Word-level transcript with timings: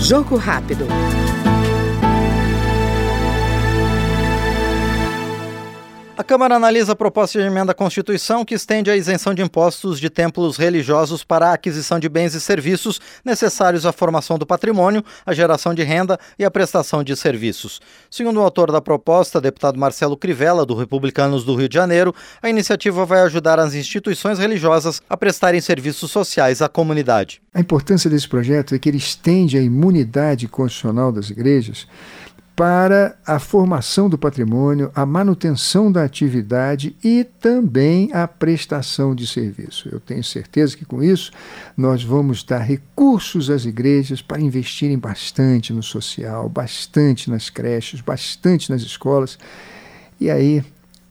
Jogo 0.00 0.36
rápido. 0.36 0.86
A 6.14 6.22
Câmara 6.22 6.56
analisa 6.56 6.92
a 6.92 6.96
proposta 6.96 7.40
de 7.40 7.46
emenda 7.46 7.72
à 7.72 7.74
Constituição 7.74 8.44
que 8.44 8.54
estende 8.54 8.90
a 8.90 8.96
isenção 8.96 9.32
de 9.32 9.40
impostos 9.40 9.98
de 9.98 10.10
templos 10.10 10.58
religiosos 10.58 11.24
para 11.24 11.48
a 11.48 11.52
aquisição 11.54 11.98
de 11.98 12.06
bens 12.06 12.34
e 12.34 12.40
serviços 12.40 13.00
necessários 13.24 13.86
à 13.86 13.92
formação 13.92 14.38
do 14.38 14.44
patrimônio, 14.44 15.02
à 15.24 15.32
geração 15.32 15.72
de 15.72 15.82
renda 15.82 16.18
e 16.38 16.44
à 16.44 16.50
prestação 16.50 17.02
de 17.02 17.16
serviços. 17.16 17.80
Segundo 18.10 18.36
o 18.36 18.42
autor 18.42 18.70
da 18.70 18.82
proposta, 18.82 19.40
deputado 19.40 19.78
Marcelo 19.78 20.14
Crivella, 20.14 20.66
do 20.66 20.74
Republicanos 20.74 21.44
do 21.44 21.54
Rio 21.54 21.68
de 21.68 21.74
Janeiro, 21.74 22.14
a 22.42 22.50
iniciativa 22.50 23.06
vai 23.06 23.22
ajudar 23.22 23.58
as 23.58 23.72
instituições 23.72 24.38
religiosas 24.38 25.00
a 25.08 25.16
prestarem 25.16 25.62
serviços 25.62 26.10
sociais 26.10 26.60
à 26.60 26.68
comunidade. 26.68 27.40
A 27.54 27.60
importância 27.60 28.10
desse 28.10 28.28
projeto 28.28 28.74
é 28.74 28.78
que 28.78 28.90
ele 28.90 28.98
estende 28.98 29.56
a 29.56 29.62
imunidade 29.62 30.46
constitucional 30.46 31.10
das 31.10 31.30
igrejas 31.30 31.86
para 32.54 33.16
a 33.26 33.38
formação 33.38 34.08
do 34.08 34.18
patrimônio, 34.18 34.90
a 34.94 35.06
manutenção 35.06 35.90
da 35.90 36.04
atividade 36.04 36.94
e 37.02 37.24
também 37.24 38.10
a 38.12 38.28
prestação 38.28 39.14
de 39.14 39.26
serviço. 39.26 39.88
Eu 39.90 39.98
tenho 39.98 40.22
certeza 40.22 40.76
que 40.76 40.84
com 40.84 41.02
isso 41.02 41.32
nós 41.76 42.02
vamos 42.04 42.42
dar 42.42 42.58
recursos 42.58 43.48
às 43.48 43.64
igrejas 43.64 44.20
para 44.20 44.40
investirem 44.40 44.98
bastante 44.98 45.72
no 45.72 45.82
social, 45.82 46.48
bastante 46.48 47.30
nas 47.30 47.48
creches, 47.48 48.00
bastante 48.00 48.70
nas 48.70 48.82
escolas. 48.82 49.38
E 50.20 50.30
aí 50.30 50.62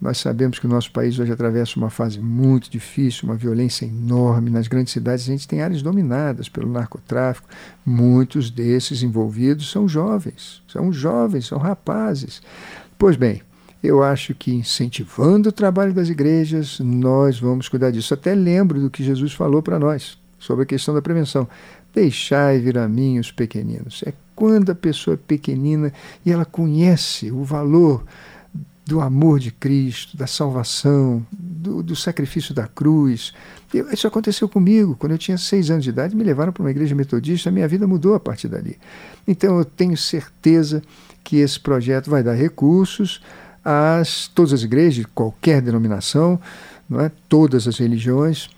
nós 0.01 0.17
sabemos 0.17 0.57
que 0.57 0.65
o 0.65 0.69
nosso 0.69 0.91
país 0.91 1.19
hoje 1.19 1.31
atravessa 1.31 1.77
uma 1.77 1.91
fase 1.91 2.19
muito 2.19 2.71
difícil, 2.71 3.29
uma 3.29 3.35
violência 3.35 3.85
enorme. 3.85 4.49
Nas 4.49 4.67
grandes 4.67 4.91
cidades, 4.91 5.25
a 5.25 5.31
gente 5.31 5.47
tem 5.47 5.61
áreas 5.61 5.83
dominadas 5.83 6.49
pelo 6.49 6.71
narcotráfico. 6.71 7.47
Muitos 7.85 8.49
desses 8.49 9.03
envolvidos 9.03 9.69
são 9.69 9.87
jovens, 9.87 10.63
são 10.67 10.91
jovens, 10.91 11.45
são 11.45 11.59
rapazes. 11.59 12.41
Pois 12.97 13.15
bem, 13.15 13.43
eu 13.83 14.01
acho 14.01 14.33
que 14.33 14.51
incentivando 14.51 15.49
o 15.49 15.51
trabalho 15.51 15.93
das 15.93 16.09
igrejas, 16.09 16.79
nós 16.79 17.39
vamos 17.39 17.69
cuidar 17.69 17.91
disso. 17.91 18.15
Até 18.15 18.33
lembro 18.33 18.79
do 18.79 18.89
que 18.89 19.03
Jesus 19.03 19.33
falou 19.33 19.61
para 19.61 19.77
nós 19.77 20.17
sobre 20.39 20.63
a 20.63 20.65
questão 20.65 20.95
da 20.95 21.01
prevenção. 21.01 21.47
Deixai 21.93 22.57
vir 22.57 22.77
a 22.79 22.87
mim 22.87 23.19
os 23.19 23.31
pequeninos. 23.31 24.03
É 24.07 24.13
quando 24.35 24.71
a 24.71 24.75
pessoa 24.75 25.13
é 25.13 25.17
pequenina 25.17 25.93
e 26.25 26.31
ela 26.31 26.45
conhece 26.45 27.31
o 27.31 27.43
valor 27.43 28.03
do 28.91 28.99
amor 28.99 29.39
de 29.39 29.51
Cristo, 29.51 30.17
da 30.17 30.27
salvação, 30.27 31.25
do, 31.31 31.81
do 31.81 31.95
sacrifício 31.95 32.53
da 32.53 32.67
cruz. 32.67 33.33
Eu, 33.73 33.89
isso 33.89 34.05
aconteceu 34.05 34.49
comigo. 34.49 34.97
Quando 34.99 35.13
eu 35.13 35.17
tinha 35.17 35.37
seis 35.37 35.71
anos 35.71 35.85
de 35.85 35.91
idade, 35.91 36.13
me 36.13 36.25
levaram 36.25 36.51
para 36.51 36.61
uma 36.61 36.71
igreja 36.71 36.93
metodista, 36.93 37.49
minha 37.49 37.69
vida 37.69 37.87
mudou 37.87 38.15
a 38.15 38.19
partir 38.19 38.49
dali. 38.49 38.77
Então 39.25 39.57
eu 39.57 39.63
tenho 39.63 39.95
certeza 39.95 40.83
que 41.23 41.37
esse 41.37 41.57
projeto 41.57 42.09
vai 42.09 42.21
dar 42.21 42.33
recursos 42.33 43.21
às 43.63 44.27
todas 44.27 44.51
as 44.51 44.63
igrejas, 44.63 44.95
de 44.95 45.05
qualquer 45.05 45.61
denominação, 45.61 46.37
não 46.89 46.99
é? 46.99 47.09
todas 47.29 47.69
as 47.69 47.77
religiões, 47.77 48.49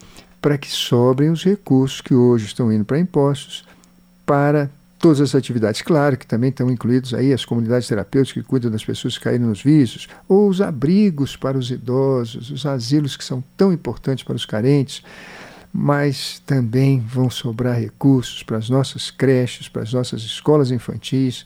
para 0.41 0.57
que 0.57 0.71
sobrem 0.71 1.29
os 1.29 1.43
recursos 1.43 2.01
que 2.01 2.15
hoje 2.15 2.47
estão 2.47 2.73
indo 2.73 2.83
para 2.83 2.97
impostos 2.97 3.63
para 4.25 4.67
todas 5.03 5.19
as 5.19 5.35
atividades. 5.35 5.81
Claro 5.81 6.15
que 6.15 6.25
também 6.25 6.49
estão 6.49 6.71
incluídos 6.71 7.13
aí 7.13 7.33
as 7.33 7.43
comunidades 7.43 7.89
terapêuticas 7.89 8.41
que 8.41 8.49
cuidam 8.49 8.71
das 8.71 8.85
pessoas 8.85 9.17
que 9.17 9.25
caíram 9.25 9.47
nos 9.47 9.61
vícios, 9.61 10.07
ou 10.29 10.47
os 10.47 10.61
abrigos 10.61 11.35
para 11.35 11.57
os 11.57 11.69
idosos, 11.69 12.49
os 12.49 12.65
asilos 12.65 13.17
que 13.17 13.23
são 13.25 13.43
tão 13.57 13.73
importantes 13.73 14.23
para 14.23 14.37
os 14.37 14.45
carentes, 14.45 15.03
mas 15.73 16.41
também 16.45 17.01
vão 17.01 17.29
sobrar 17.29 17.77
recursos 17.77 18.43
para 18.43 18.55
as 18.55 18.69
nossas 18.69 19.11
creches, 19.11 19.67
para 19.67 19.81
as 19.81 19.91
nossas 19.91 20.21
escolas 20.21 20.71
infantis 20.71 21.45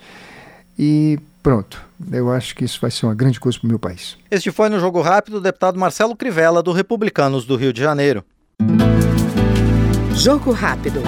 e 0.77 1.17
pronto. 1.41 1.81
Eu 2.11 2.31
acho 2.31 2.53
que 2.55 2.63
isso 2.63 2.79
vai 2.79 2.91
ser 2.91 3.07
uma 3.07 3.15
grande 3.15 3.39
coisa 3.39 3.57
para 3.57 3.65
o 3.65 3.69
meu 3.69 3.79
país. 3.79 4.17
Este 4.29 4.51
foi 4.51 4.69
no 4.69 4.79
Jogo 4.79 5.01
Rápido 5.01 5.37
o 5.37 5.41
deputado 5.41 5.79
Marcelo 5.79 6.15
Crivella, 6.15 6.61
do 6.61 6.71
Republicanos 6.71 7.43
do 7.43 7.55
Rio 7.55 7.73
de 7.73 7.81
Janeiro. 7.81 8.23
Jogo 10.13 10.51
Rápido. 10.51 11.01